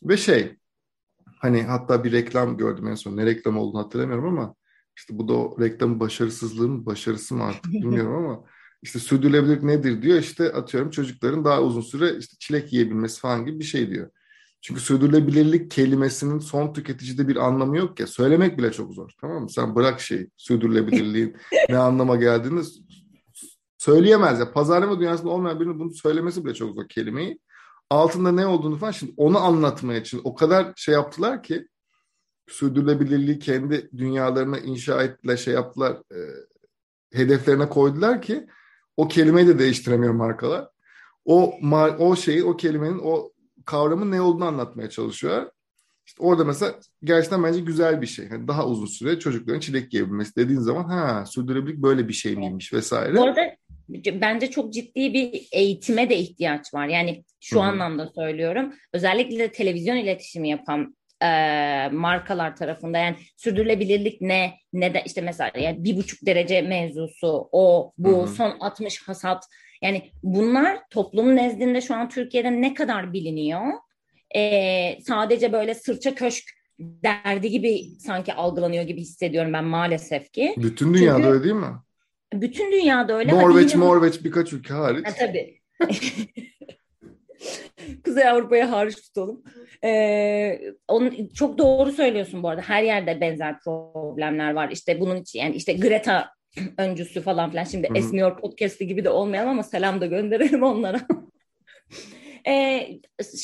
[0.03, 0.57] Ve şey
[1.39, 4.55] hani hatta bir reklam gördüm en son ne reklam olduğunu hatırlamıyorum ama
[4.97, 8.45] işte bu da o reklamın başarısızlığı mı başarısı mı artık bilmiyorum ama
[8.83, 13.59] işte sürdürülebilirlik nedir diyor işte atıyorum çocukların daha uzun süre işte çilek yiyebilmesi falan gibi
[13.59, 14.11] bir şey diyor.
[14.61, 18.07] Çünkü sürdürülebilirlik kelimesinin son tüketicide bir anlamı yok ya.
[18.07, 19.11] Söylemek bile çok zor.
[19.21, 19.51] Tamam mı?
[19.51, 21.37] Sen bırak şey sürdürülebilirliğin
[21.69, 22.63] ne anlama geldiğini
[23.79, 24.53] söyleyemez ya.
[24.53, 27.41] Pazarlama dünyasında olmayan birinin bunu söylemesi bile çok zor kelimeyi.
[27.91, 31.69] Altında ne olduğunu falan şimdi onu anlatmaya için o kadar şey yaptılar ki
[32.49, 36.19] sürdürülebilirliği kendi dünyalarına inşa ettiler, şey yaptılar, e,
[37.13, 38.47] hedeflerine koydular ki
[38.97, 40.69] o kelimeyi de değiştiremiyor markalar.
[41.25, 41.55] O
[41.99, 43.33] o şeyi, o kelimenin, o
[43.65, 45.49] kavramın ne olduğunu anlatmaya çalışıyorlar.
[46.07, 46.75] İşte orada mesela
[47.05, 48.29] gerçekten bence güzel bir şey.
[48.31, 52.73] Yani daha uzun süre çocukların çilek yiyebilmesi dediğin zaman ha sürdürülebilirlik böyle bir şey miymiş
[52.73, 53.17] vesaire.
[53.17, 53.57] Bu arada
[54.21, 56.87] bence çok ciddi bir eğitime de ihtiyaç var.
[56.87, 57.65] Yani şu Hı-hı.
[57.65, 58.73] anlamda söylüyorum.
[58.93, 65.51] Özellikle de televizyon iletişimi yapan e, markalar tarafında yani sürdürülebilirlik ne ne de işte mesela
[65.59, 68.29] yani bir buçuk derece mevzusu o bu Hı-hı.
[68.29, 69.45] son 60 hasat
[69.83, 73.63] yani bunlar toplumun nezdinde şu an Türkiye'de ne kadar biliniyor?
[74.37, 76.45] Ee, sadece böyle sırça köşk
[76.79, 80.55] derdi gibi sanki algılanıyor gibi hissediyorum ben maalesef ki.
[80.57, 81.73] Bütün dünyada Çünkü, öyle değil mi?
[82.33, 83.33] Bütün dünyada öyle.
[83.33, 85.07] Norveç, Norveç birkaç ülke hariç.
[85.07, 85.59] Ha, tabii.
[88.05, 89.43] Kuzey Avrupa'ya hariç tutalım.
[89.85, 92.63] Ee, onun, çok doğru söylüyorsun bu arada.
[92.63, 94.69] Her yerde benzer problemler var.
[94.71, 96.31] İşte bunun için yani işte Greta
[96.79, 97.65] öncüsü falan filan.
[97.65, 97.99] Şimdi Hı-hı.
[97.99, 101.01] Esmiyor podcast'i gibi de olmayalım ama selam da gönderelim onlara.
[102.47, 102.89] ee,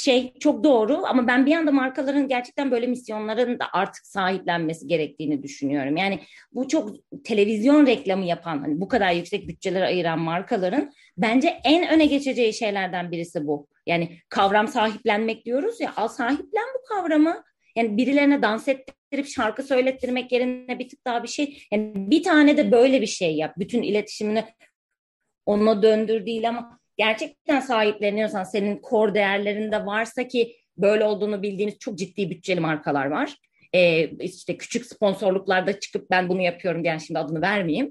[0.03, 5.43] şey çok doğru ama ben bir anda markaların gerçekten böyle misyonların da artık sahiplenmesi gerektiğini
[5.43, 5.97] düşünüyorum.
[5.97, 6.21] Yani
[6.53, 6.91] bu çok
[7.25, 13.13] televizyon reklamı yapan hani bu kadar yüksek bütçeler ayıran markaların bence en öne geçeceği şeylerden
[13.13, 13.69] birisi bu.
[13.87, 17.43] Yani kavram sahiplenmek diyoruz ya al sahiplen bu kavramı.
[17.77, 21.63] Yani birilerine dans ettirip şarkı söylettirmek yerine bir tık daha bir şey.
[21.73, 23.55] Yani bir tane de böyle bir şey yap.
[23.59, 24.45] Bütün iletişimini
[25.47, 31.99] ona döndür değil ama gerçekten sahipleniyorsan senin kor değerlerinde varsa ki böyle olduğunu bildiğiniz çok
[31.99, 33.37] ciddi bütçeli markalar var.
[33.73, 37.91] Ee, işte küçük sponsorluklarda çıkıp ben bunu yapıyorum diyen şimdi adını vermeyeyim.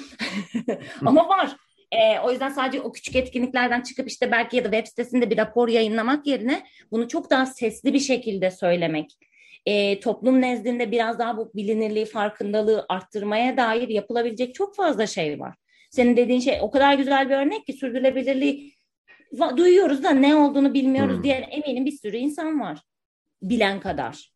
[1.00, 1.56] ama var.
[1.92, 5.38] E, o yüzden sadece o küçük etkinliklerden çıkıp işte belki ya da web sitesinde bir
[5.38, 9.10] rapor yayınlamak yerine bunu çok daha sesli bir şekilde söylemek,
[9.66, 15.54] e, toplum nezdinde biraz daha bu bilinirliği, farkındalığı arttırmaya dair yapılabilecek çok fazla şey var.
[15.92, 18.74] Senin dediğin şey o kadar güzel bir örnek ki sürdürülebilirliği
[19.56, 21.24] duyuyoruz da ne olduğunu bilmiyoruz hmm.
[21.24, 22.82] diyen eminim bir sürü insan var.
[23.42, 24.32] Bilen kadar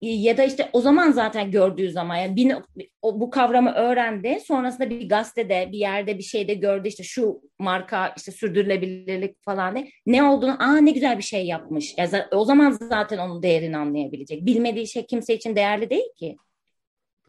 [0.00, 2.56] ya da işte o zaman zaten gördüğü zaman yani bir,
[3.02, 4.38] o, bu kavramı öğrendi.
[4.46, 9.90] Sonrasında bir gazetede bir yerde bir şeyde gördü işte şu marka işte sürdürülebilirlik falan ne,
[10.06, 11.94] ne olduğunu aa ne güzel bir şey yapmış.
[11.98, 14.46] Yani o zaman zaten onun değerini anlayabilecek.
[14.46, 16.36] Bilmediği şey kimse için değerli değil ki.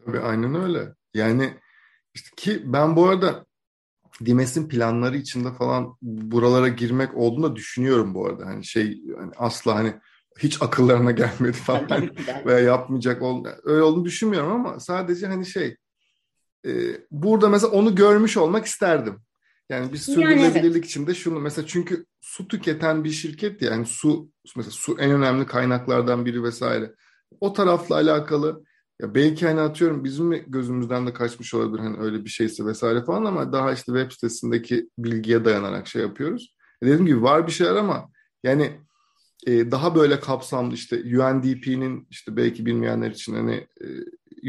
[0.06, 0.78] Tabii aynen öyle.
[1.14, 1.50] Yani
[2.14, 3.46] işte ki ben bu arada
[4.24, 8.46] Dimes'in planları içinde falan buralara girmek olduğunu da düşünüyorum bu arada.
[8.46, 9.94] Hani şey hani asla hani
[10.38, 12.10] hiç akıllarına gelmedi falan
[12.46, 15.76] veya yapmayacak ol öyle olduğunu düşünmüyorum ama sadece hani şey
[16.66, 16.70] e,
[17.10, 19.16] burada mesela onu görmüş olmak isterdim.
[19.70, 20.84] Yani bir sürdürülebilirlik yani evet.
[20.84, 26.26] içinde şunu mesela çünkü su tüketen bir şirket yani su mesela su en önemli kaynaklardan
[26.26, 26.94] biri vesaire.
[27.40, 28.64] O tarafla alakalı
[29.02, 33.24] ya belki hani atıyorum bizim gözümüzden de kaçmış olabilir hani öyle bir şeyse vesaire falan
[33.24, 36.54] ama daha işte web sitesindeki bilgiye dayanarak şey yapıyoruz.
[36.82, 38.10] E dediğim gibi var bir şeyler ama
[38.44, 38.80] yani
[39.46, 43.86] e, daha böyle kapsamlı işte UNDP'nin işte belki bilmeyenler için hani e,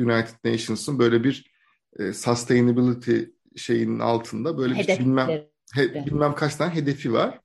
[0.02, 1.52] United Nations'ın böyle bir
[2.00, 3.20] e, sustainability
[3.56, 5.30] şeyinin altında böyle bir bilmem
[5.76, 7.40] he, bilmem kaç tane hedefi var.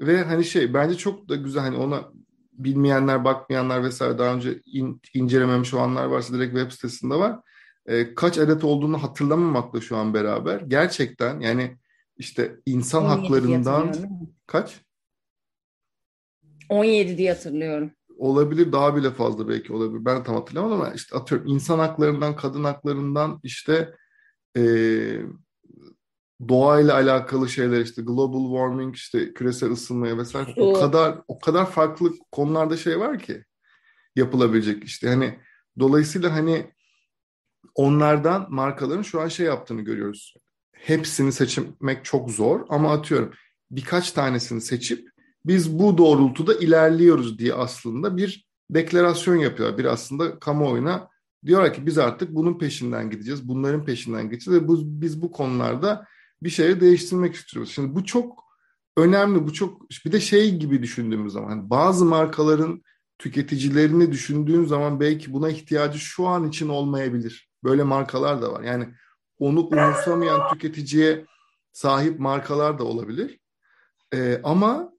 [0.00, 2.12] Ve hani şey bence çok da güzel hani ona
[2.58, 7.40] bilmeyenler, bakmayanlar vesaire daha önce in, incelememiş olanlar varsa direkt web sitesinde var.
[7.86, 10.60] E, kaç adet olduğunu hatırlamamakla şu an beraber.
[10.60, 11.76] Gerçekten yani
[12.16, 13.94] işte insan haklarından
[14.46, 14.80] kaç?
[16.68, 17.90] 17 diye hatırlıyorum.
[18.18, 20.04] Olabilir daha bile fazla belki olabilir.
[20.04, 23.94] Ben tam hatırlamam ama işte atıyorum insan haklarından, kadın haklarından işte
[24.56, 24.62] e,
[26.48, 32.12] doğayla alakalı şeyler işte global warming işte küresel ısınmaya vesaire o kadar o kadar farklı
[32.32, 33.44] konularda şey var ki.
[34.16, 35.38] yapılabilecek işte hani
[35.78, 36.70] dolayısıyla hani
[37.74, 40.34] onlardan markaların şu an şey yaptığını görüyoruz.
[40.72, 43.32] Hepsini seçmek çok zor ama atıyorum
[43.70, 45.08] birkaç tanesini seçip
[45.46, 49.78] biz bu doğrultuda ilerliyoruz diye aslında bir deklarasyon yapıyorlar.
[49.78, 51.08] Bir aslında kamuoyuna
[51.46, 56.06] diyorlar ki biz artık bunun peşinden gideceğiz, bunların peşinden gideceğiz ve bu, biz bu konularda
[56.42, 57.72] bir şeyi değiştirmek istiyoruz.
[57.72, 58.44] Şimdi bu çok
[58.96, 62.82] önemli, bu çok bir de şey gibi düşündüğümüz zaman hani bazı markaların
[63.18, 67.50] tüketicilerini düşündüğün zaman belki buna ihtiyacı şu an için olmayabilir.
[67.64, 68.62] Böyle markalar da var.
[68.62, 68.88] Yani
[69.38, 71.26] onu umursamayan tüketiciye
[71.72, 73.40] sahip markalar da olabilir.
[74.14, 74.92] Ee, ama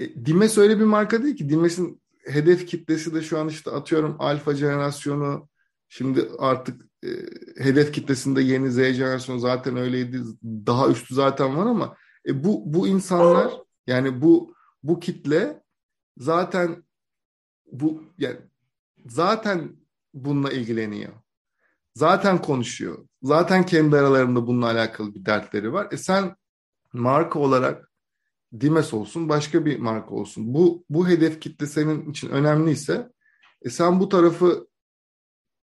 [0.00, 1.48] e, Dimes öyle bir marka değil ki.
[1.48, 5.48] Dimes'in hedef kitlesi de şu an işte atıyorum alfa jenerasyonu
[5.90, 7.08] şimdi artık e,
[7.56, 10.22] hedef kitlesinde yeni Z jenerasyonu zaten öyleydi.
[10.42, 13.52] Daha üstü zaten var ama e, bu bu insanlar
[13.86, 15.62] yani bu bu kitle
[16.16, 16.84] zaten
[17.72, 18.36] bu yani
[19.06, 19.76] zaten
[20.14, 21.12] bununla ilgileniyor.
[21.94, 23.08] Zaten konuşuyor.
[23.22, 25.88] Zaten kendi aralarında bununla alakalı bir dertleri var.
[25.92, 26.36] E sen
[26.92, 27.90] marka olarak
[28.60, 30.54] Dimes olsun, başka bir marka olsun.
[30.54, 33.12] Bu bu hedef kitle senin için önemliyse
[33.62, 34.69] e sen bu tarafı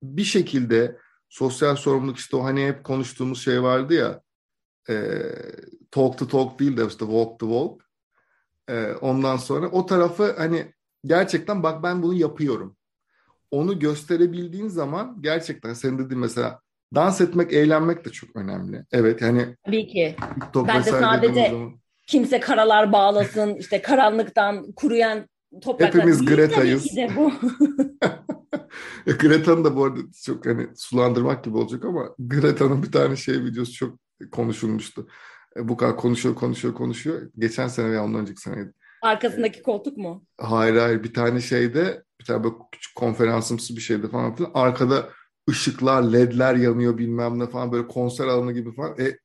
[0.02, 0.96] bir şekilde
[1.28, 4.20] sosyal sorumluluk işte o hani hep konuştuğumuz şey vardı ya
[4.88, 5.22] e,
[5.90, 7.90] talk to talk değil de işte walk to walk.
[8.68, 10.72] E, ondan sonra o tarafı hani
[11.04, 12.76] gerçekten bak ben bunu yapıyorum.
[13.50, 16.60] Onu gösterebildiğin zaman gerçekten sen dediğin mesela
[16.94, 18.84] dans etmek, eğlenmek de çok önemli.
[18.92, 20.16] Evet yani Tabii ki.
[20.34, 21.80] TikTok ben de sadece zaman...
[22.06, 25.28] kimse karalar bağlasın, işte karanlıktan kuruyan
[25.62, 26.02] topraklar.
[26.02, 26.88] Hepimiz Greta'yız.
[27.16, 27.32] bu.
[29.06, 33.72] Greta'nın da bu arada çok hani sulandırmak gibi olacak ama Greta'nın bir tane şey videosu
[33.72, 33.98] çok
[34.32, 35.08] konuşulmuştu.
[35.56, 37.30] E, bu kadar konuşuyor, konuşuyor, konuşuyor.
[37.38, 38.72] Geçen sene veya ondan önceki seneydi.
[39.02, 40.24] Arkasındaki koltuk mu?
[40.38, 44.50] Hayır hayır bir tane şeyde bir tane böyle küçük konferansımsı bir şeydi falan filan.
[44.54, 45.08] Arkada
[45.50, 48.98] ışıklar, ledler yanıyor bilmem ne falan böyle konser alanı gibi falan.
[48.98, 49.18] E,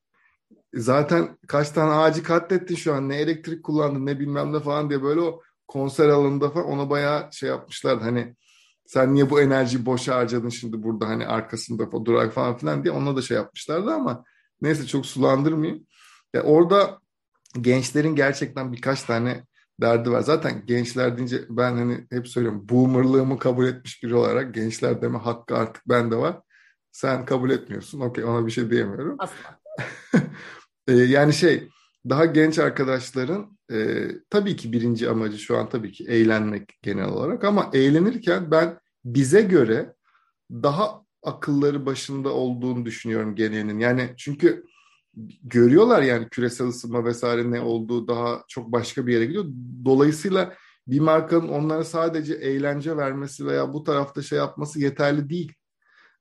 [0.73, 5.03] zaten kaç tane ağacı katlettin şu an ne elektrik kullandın ne bilmem ne falan diye
[5.03, 8.01] böyle o konser alanında falan ona bayağı şey yapmışlar.
[8.01, 8.35] Hani
[8.85, 13.15] sen niye bu enerjiyi boşa harcadın şimdi burada hani arkasında durak falan filan diye ona
[13.15, 14.23] da şey yapmışlardı ama
[14.61, 15.87] neyse çok sulandırmayayım.
[16.33, 16.99] Ya orada
[17.61, 19.43] gençlerin gerçekten birkaç tane
[19.81, 20.21] derdi var.
[20.21, 25.57] Zaten gençler deyince ben hani hep söylüyorum boomerlığımı kabul etmiş biri olarak gençler deme hakkı
[25.57, 26.41] artık bende var.
[26.91, 27.99] Sen kabul etmiyorsun.
[27.99, 29.15] Okey ona bir şey diyemiyorum.
[29.19, 29.59] Asla.
[30.87, 31.69] Ee, yani şey
[32.09, 37.43] daha genç arkadaşların e, tabii ki birinci amacı şu an tabii ki eğlenmek genel olarak
[37.43, 39.93] ama eğlenirken ben bize göre
[40.51, 43.79] daha akılları başında olduğunu düşünüyorum genelinin.
[43.79, 44.65] Yani çünkü
[45.43, 49.45] görüyorlar yani küresel ısınma vesaire ne olduğu daha çok başka bir yere gidiyor.
[49.85, 50.53] Dolayısıyla
[50.87, 55.53] bir markanın onlara sadece eğlence vermesi veya bu tarafta şey yapması yeterli değil.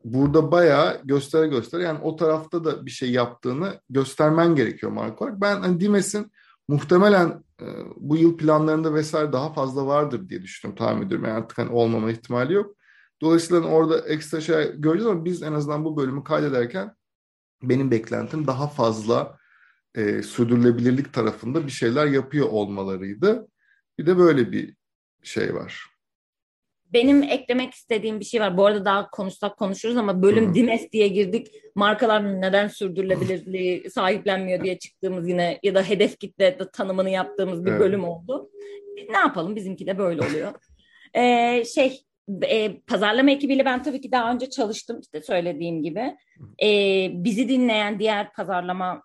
[0.05, 5.41] Burada bayağı göstere göstere yani o tarafta da bir şey yaptığını göstermen gerekiyor marka olarak.
[5.41, 6.33] Ben hani Dimes'in
[6.69, 11.27] muhtemelen e, bu yıl planlarında vesaire daha fazla vardır diye düşünüyorum tahmin ediyorum.
[11.27, 12.77] Yani artık hani olmama ihtimali yok.
[13.23, 16.95] Dolayısıyla orada ekstra şey göreceğiz ama biz en azından bu bölümü kaydederken
[17.63, 19.39] benim beklentim daha fazla
[19.95, 23.49] e, sürdürülebilirlik tarafında bir şeyler yapıyor olmalarıydı.
[23.99, 24.77] Bir de böyle bir
[25.23, 25.94] şey var.
[26.95, 28.57] Benim eklemek istediğim bir şey var.
[28.57, 30.55] Bu arada daha konuşsak konuşuruz ama bölüm Hı.
[30.55, 31.47] Dimes diye girdik.
[31.75, 37.81] Markalar neden sürdürülebilirliği sahiplenmiyor diye çıktığımız yine ya da hedef kitle tanımını yaptığımız bir evet.
[37.81, 38.51] bölüm oldu.
[39.11, 40.53] Ne yapalım bizimki de böyle oluyor.
[41.15, 42.01] ee, şey
[42.43, 46.17] e, pazarlama ekibiyle ben tabii ki daha önce çalıştım işte söylediğim gibi.
[46.63, 46.69] E,
[47.13, 49.03] bizi dinleyen diğer pazarlama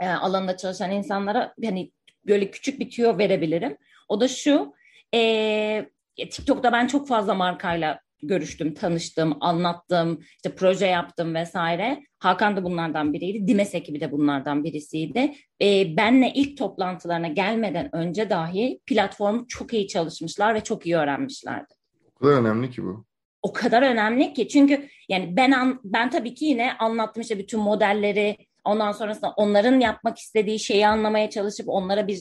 [0.00, 1.92] e, alanında çalışan insanlara hani
[2.26, 3.76] böyle küçük bir tüyo verebilirim.
[4.08, 4.74] O da şu,
[5.14, 12.02] e, TikTok'ta ben çok fazla markayla görüştüm, tanıştım, anlattım, işte proje yaptım vesaire.
[12.18, 13.48] Hakan da bunlardan biriydi.
[13.48, 15.34] Dimes ekibi de bunlardan birisiydi.
[15.62, 21.74] E, benle ilk toplantılarına gelmeden önce dahi platformu çok iyi çalışmışlar ve çok iyi öğrenmişlerdi.
[22.16, 23.04] O kadar önemli ki bu.
[23.42, 27.60] O kadar önemli ki çünkü yani ben an, ben tabii ki yine anlattım işte bütün
[27.60, 32.18] modelleri ondan sonrasında onların yapmak istediği şeyi anlamaya çalışıp onlara bir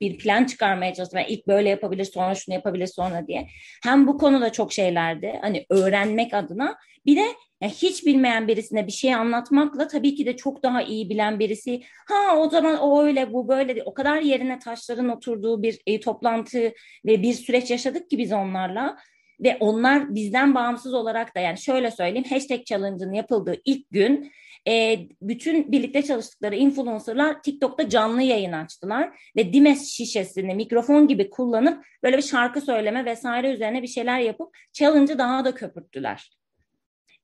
[0.00, 1.18] bir plan çıkarmaya çalıştım.
[1.18, 3.48] Yani ilk böyle yapabilir sonra şunu yapabilir sonra diye.
[3.82, 7.24] Hem bu konuda çok şeylerdi hani öğrenmek adına bir de
[7.60, 11.82] yani hiç bilmeyen birisine bir şey anlatmakla tabii ki de çok daha iyi bilen birisi
[12.08, 16.72] ha o zaman o öyle bu böyle o kadar yerine taşların oturduğu bir e, toplantı
[17.06, 18.96] ve bir süreç yaşadık ki biz onlarla
[19.40, 24.32] Ve onlar bizden bağımsız olarak da yani şöyle söyleyeyim hashtag challenge'ın yapıldığı ilk gün
[24.68, 31.84] e, bütün birlikte çalıştıkları influencerlar TikTok'ta canlı yayın açtılar ve Dimes şişesini mikrofon gibi kullanıp
[32.02, 36.30] böyle bir şarkı söyleme vesaire üzerine bir şeyler yapıp challenge'ı daha da köpürttüler.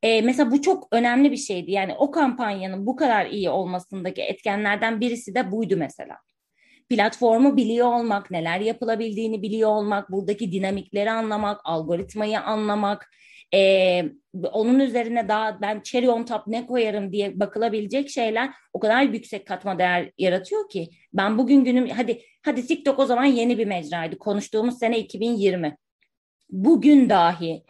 [0.02, 1.70] E, mesela bu çok önemli bir şeydi.
[1.70, 6.16] Yani o kampanyanın bu kadar iyi olmasındaki etkenlerden birisi de buydu mesela.
[6.88, 13.10] Platformu biliyor olmak, neler yapılabildiğini biliyor olmak, buradaki dinamikleri anlamak, algoritmayı anlamak,
[13.54, 14.02] e,
[14.52, 19.46] onun üzerine daha ben cherry on top ne koyarım diye bakılabilecek şeyler o kadar yüksek
[19.46, 20.88] katma değer yaratıyor ki.
[21.12, 24.18] Ben bugün günüm hadi hadi TikTok o zaman yeni bir mecraydı.
[24.18, 25.76] Konuştuğumuz sene 2020
[26.50, 27.64] bugün dahi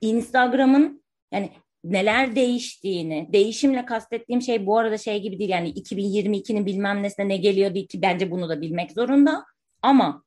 [0.00, 1.50] Instagram'ın yani
[1.84, 7.36] neler değiştiğini, değişimle kastettiğim şey bu arada şey gibi değil yani 2022'nin bilmem nesine ne
[7.36, 9.44] geliyor değil ki bence bunu da bilmek zorunda
[9.82, 10.25] ama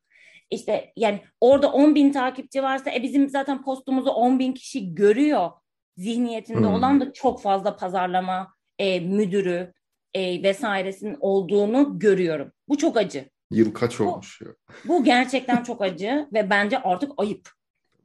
[0.51, 5.51] işte yani orada 10 bin takipçi varsa e bizim zaten postumuzu 10 bin kişi görüyor
[5.97, 6.73] zihniyetinde hmm.
[6.73, 9.73] olan da çok fazla pazarlama e, müdürü
[10.13, 12.51] e, vesairesinin olduğunu görüyorum.
[12.67, 13.29] Bu çok acı.
[13.51, 14.47] Yıl kaç olmuş ya?
[14.85, 17.49] Bu gerçekten çok acı ve bence artık ayıp.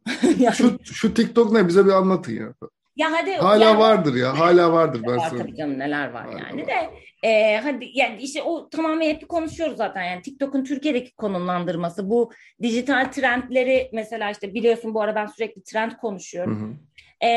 [0.38, 0.54] yani...
[0.54, 2.54] Şu, şu TikTok ne bize bir anlatın ya.
[2.96, 6.38] Ya hadi hala yani, vardır ya hala vardır ben var, Tabii canım neler var hala
[6.38, 6.68] yani var.
[6.68, 6.90] de
[7.28, 13.04] e, hadi yani işte o tamamen hep konuşuyoruz zaten yani TikTok'un Türkiye'deki konumlandırması bu dijital
[13.04, 16.61] trendleri mesela işte biliyorsun bu ara ben sürekli trend konuşuyorum.
[16.61, 16.74] Hı hı.
[17.22, 17.29] E,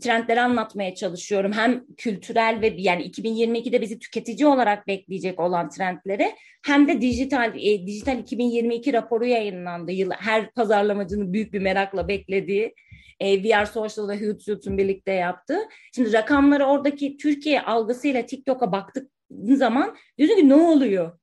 [0.00, 1.52] trendleri anlatmaya çalışıyorum.
[1.52, 6.34] Hem kültürel ve yani 2022'de bizi tüketici olarak bekleyecek olan trendleri
[6.66, 9.92] hem de dijital e, dijital 2022 raporu yayınlandı.
[9.92, 12.74] Yıl her pazarlamacının büyük bir merakla beklediği
[13.20, 15.60] e, VR Social ve Hootsuite'un birlikte yaptığı.
[15.94, 21.18] Şimdi rakamları oradaki Türkiye algısıyla TikTok'a baktık zaman diyorsun ki ne oluyor?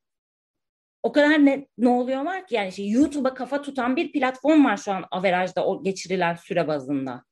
[1.04, 4.78] O kadar ne, ne oluyor var ki yani işte YouTube'a kafa tutan bir platform var
[4.78, 7.24] şu an averajda o geçirilen süre bazında.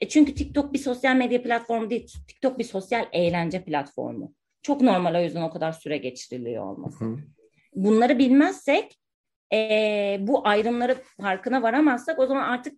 [0.00, 2.12] E çünkü TikTok bir sosyal medya platformu değil.
[2.28, 4.34] TikTok bir sosyal eğlence platformu.
[4.62, 7.04] Çok normal o yüzden o kadar süre geçiriliyor olması.
[7.04, 7.16] Hı.
[7.74, 9.00] Bunları bilmezsek
[9.52, 12.74] e, bu ayrımları farkına varamazsak o zaman artık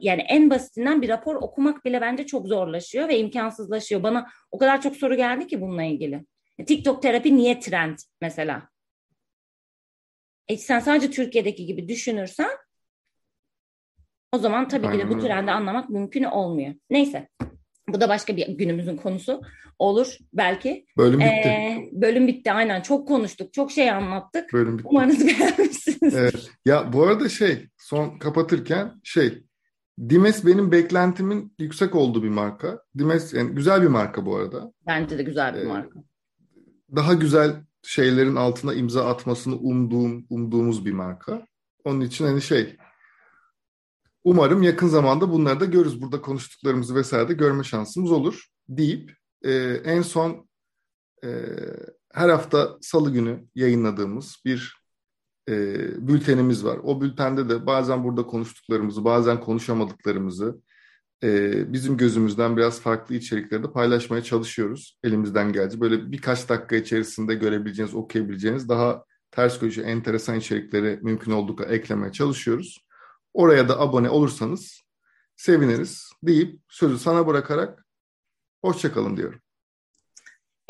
[0.00, 4.02] yani en basitinden bir rapor okumak bile bence çok zorlaşıyor ve imkansızlaşıyor.
[4.02, 6.24] Bana o kadar çok soru geldi ki bununla ilgili.
[6.66, 8.68] TikTok terapi niye trend mesela?
[10.48, 12.50] E sen sadece Türkiye'deki gibi düşünürsen
[14.32, 16.74] o zaman tabii ki de bu trendi anlamak mümkün olmuyor.
[16.90, 17.28] Neyse.
[17.88, 19.40] Bu da başka bir günümüzün konusu
[19.78, 20.86] olur belki.
[20.96, 21.48] Bölüm bitti.
[21.48, 22.80] Ee, bölüm bitti aynen.
[22.82, 23.52] Çok konuştuk.
[23.52, 24.52] Çok şey anlattık.
[24.52, 24.88] Bölüm bitti.
[24.90, 26.14] Umarız beğenmişsiniz.
[26.14, 26.50] Evet.
[26.64, 29.42] Ya bu arada şey son kapatırken şey
[30.08, 32.82] Dimes benim beklentimin yüksek olduğu bir marka.
[32.98, 34.72] Dimes yani güzel bir marka bu arada.
[34.86, 36.00] Bence de güzel bir ee, marka
[36.96, 41.46] daha güzel şeylerin altına imza atmasını umduğum, umduğumuz bir marka.
[41.84, 42.76] Onun için hani şey
[44.24, 46.02] umarım yakın zamanda bunları da görürüz.
[46.02, 49.52] Burada konuştuklarımızı vesaire de görme şansımız olur deyip e,
[49.84, 50.48] en son
[51.24, 51.28] e,
[52.12, 54.78] her hafta salı günü yayınladığımız bir
[55.48, 56.78] e, bültenimiz var.
[56.82, 60.60] O bültende de bazen burada konuştuklarımızı, bazen konuşamadıklarımızı,
[61.22, 65.80] e, bizim gözümüzden biraz farklı içerikleri de paylaşmaya çalışıyoruz elimizden geldi.
[65.80, 72.87] Böyle birkaç dakika içerisinde görebileceğiniz, okuyabileceğiniz daha ters köşe, enteresan içerikleri mümkün olduğu eklemeye çalışıyoruz.
[73.38, 74.82] Oraya da abone olursanız
[75.36, 77.86] seviniriz deyip sözü sana bırakarak
[78.64, 79.40] hoşçakalın diyorum.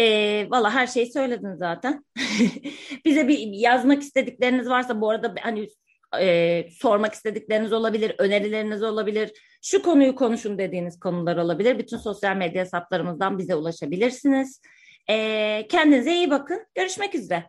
[0.01, 2.05] E, Valla her şeyi söyledin zaten.
[3.05, 5.69] Bize bir yazmak istedikleriniz varsa bu arada hani
[6.21, 9.33] e, sormak istedikleriniz olabilir, önerileriniz olabilir.
[9.63, 11.79] Şu konuyu konuşun dediğiniz konular olabilir.
[11.79, 14.61] Bütün sosyal medya hesaplarımızdan bize ulaşabilirsiniz.
[15.11, 16.67] E, kendinize iyi bakın.
[16.75, 17.49] Görüşmek üzere.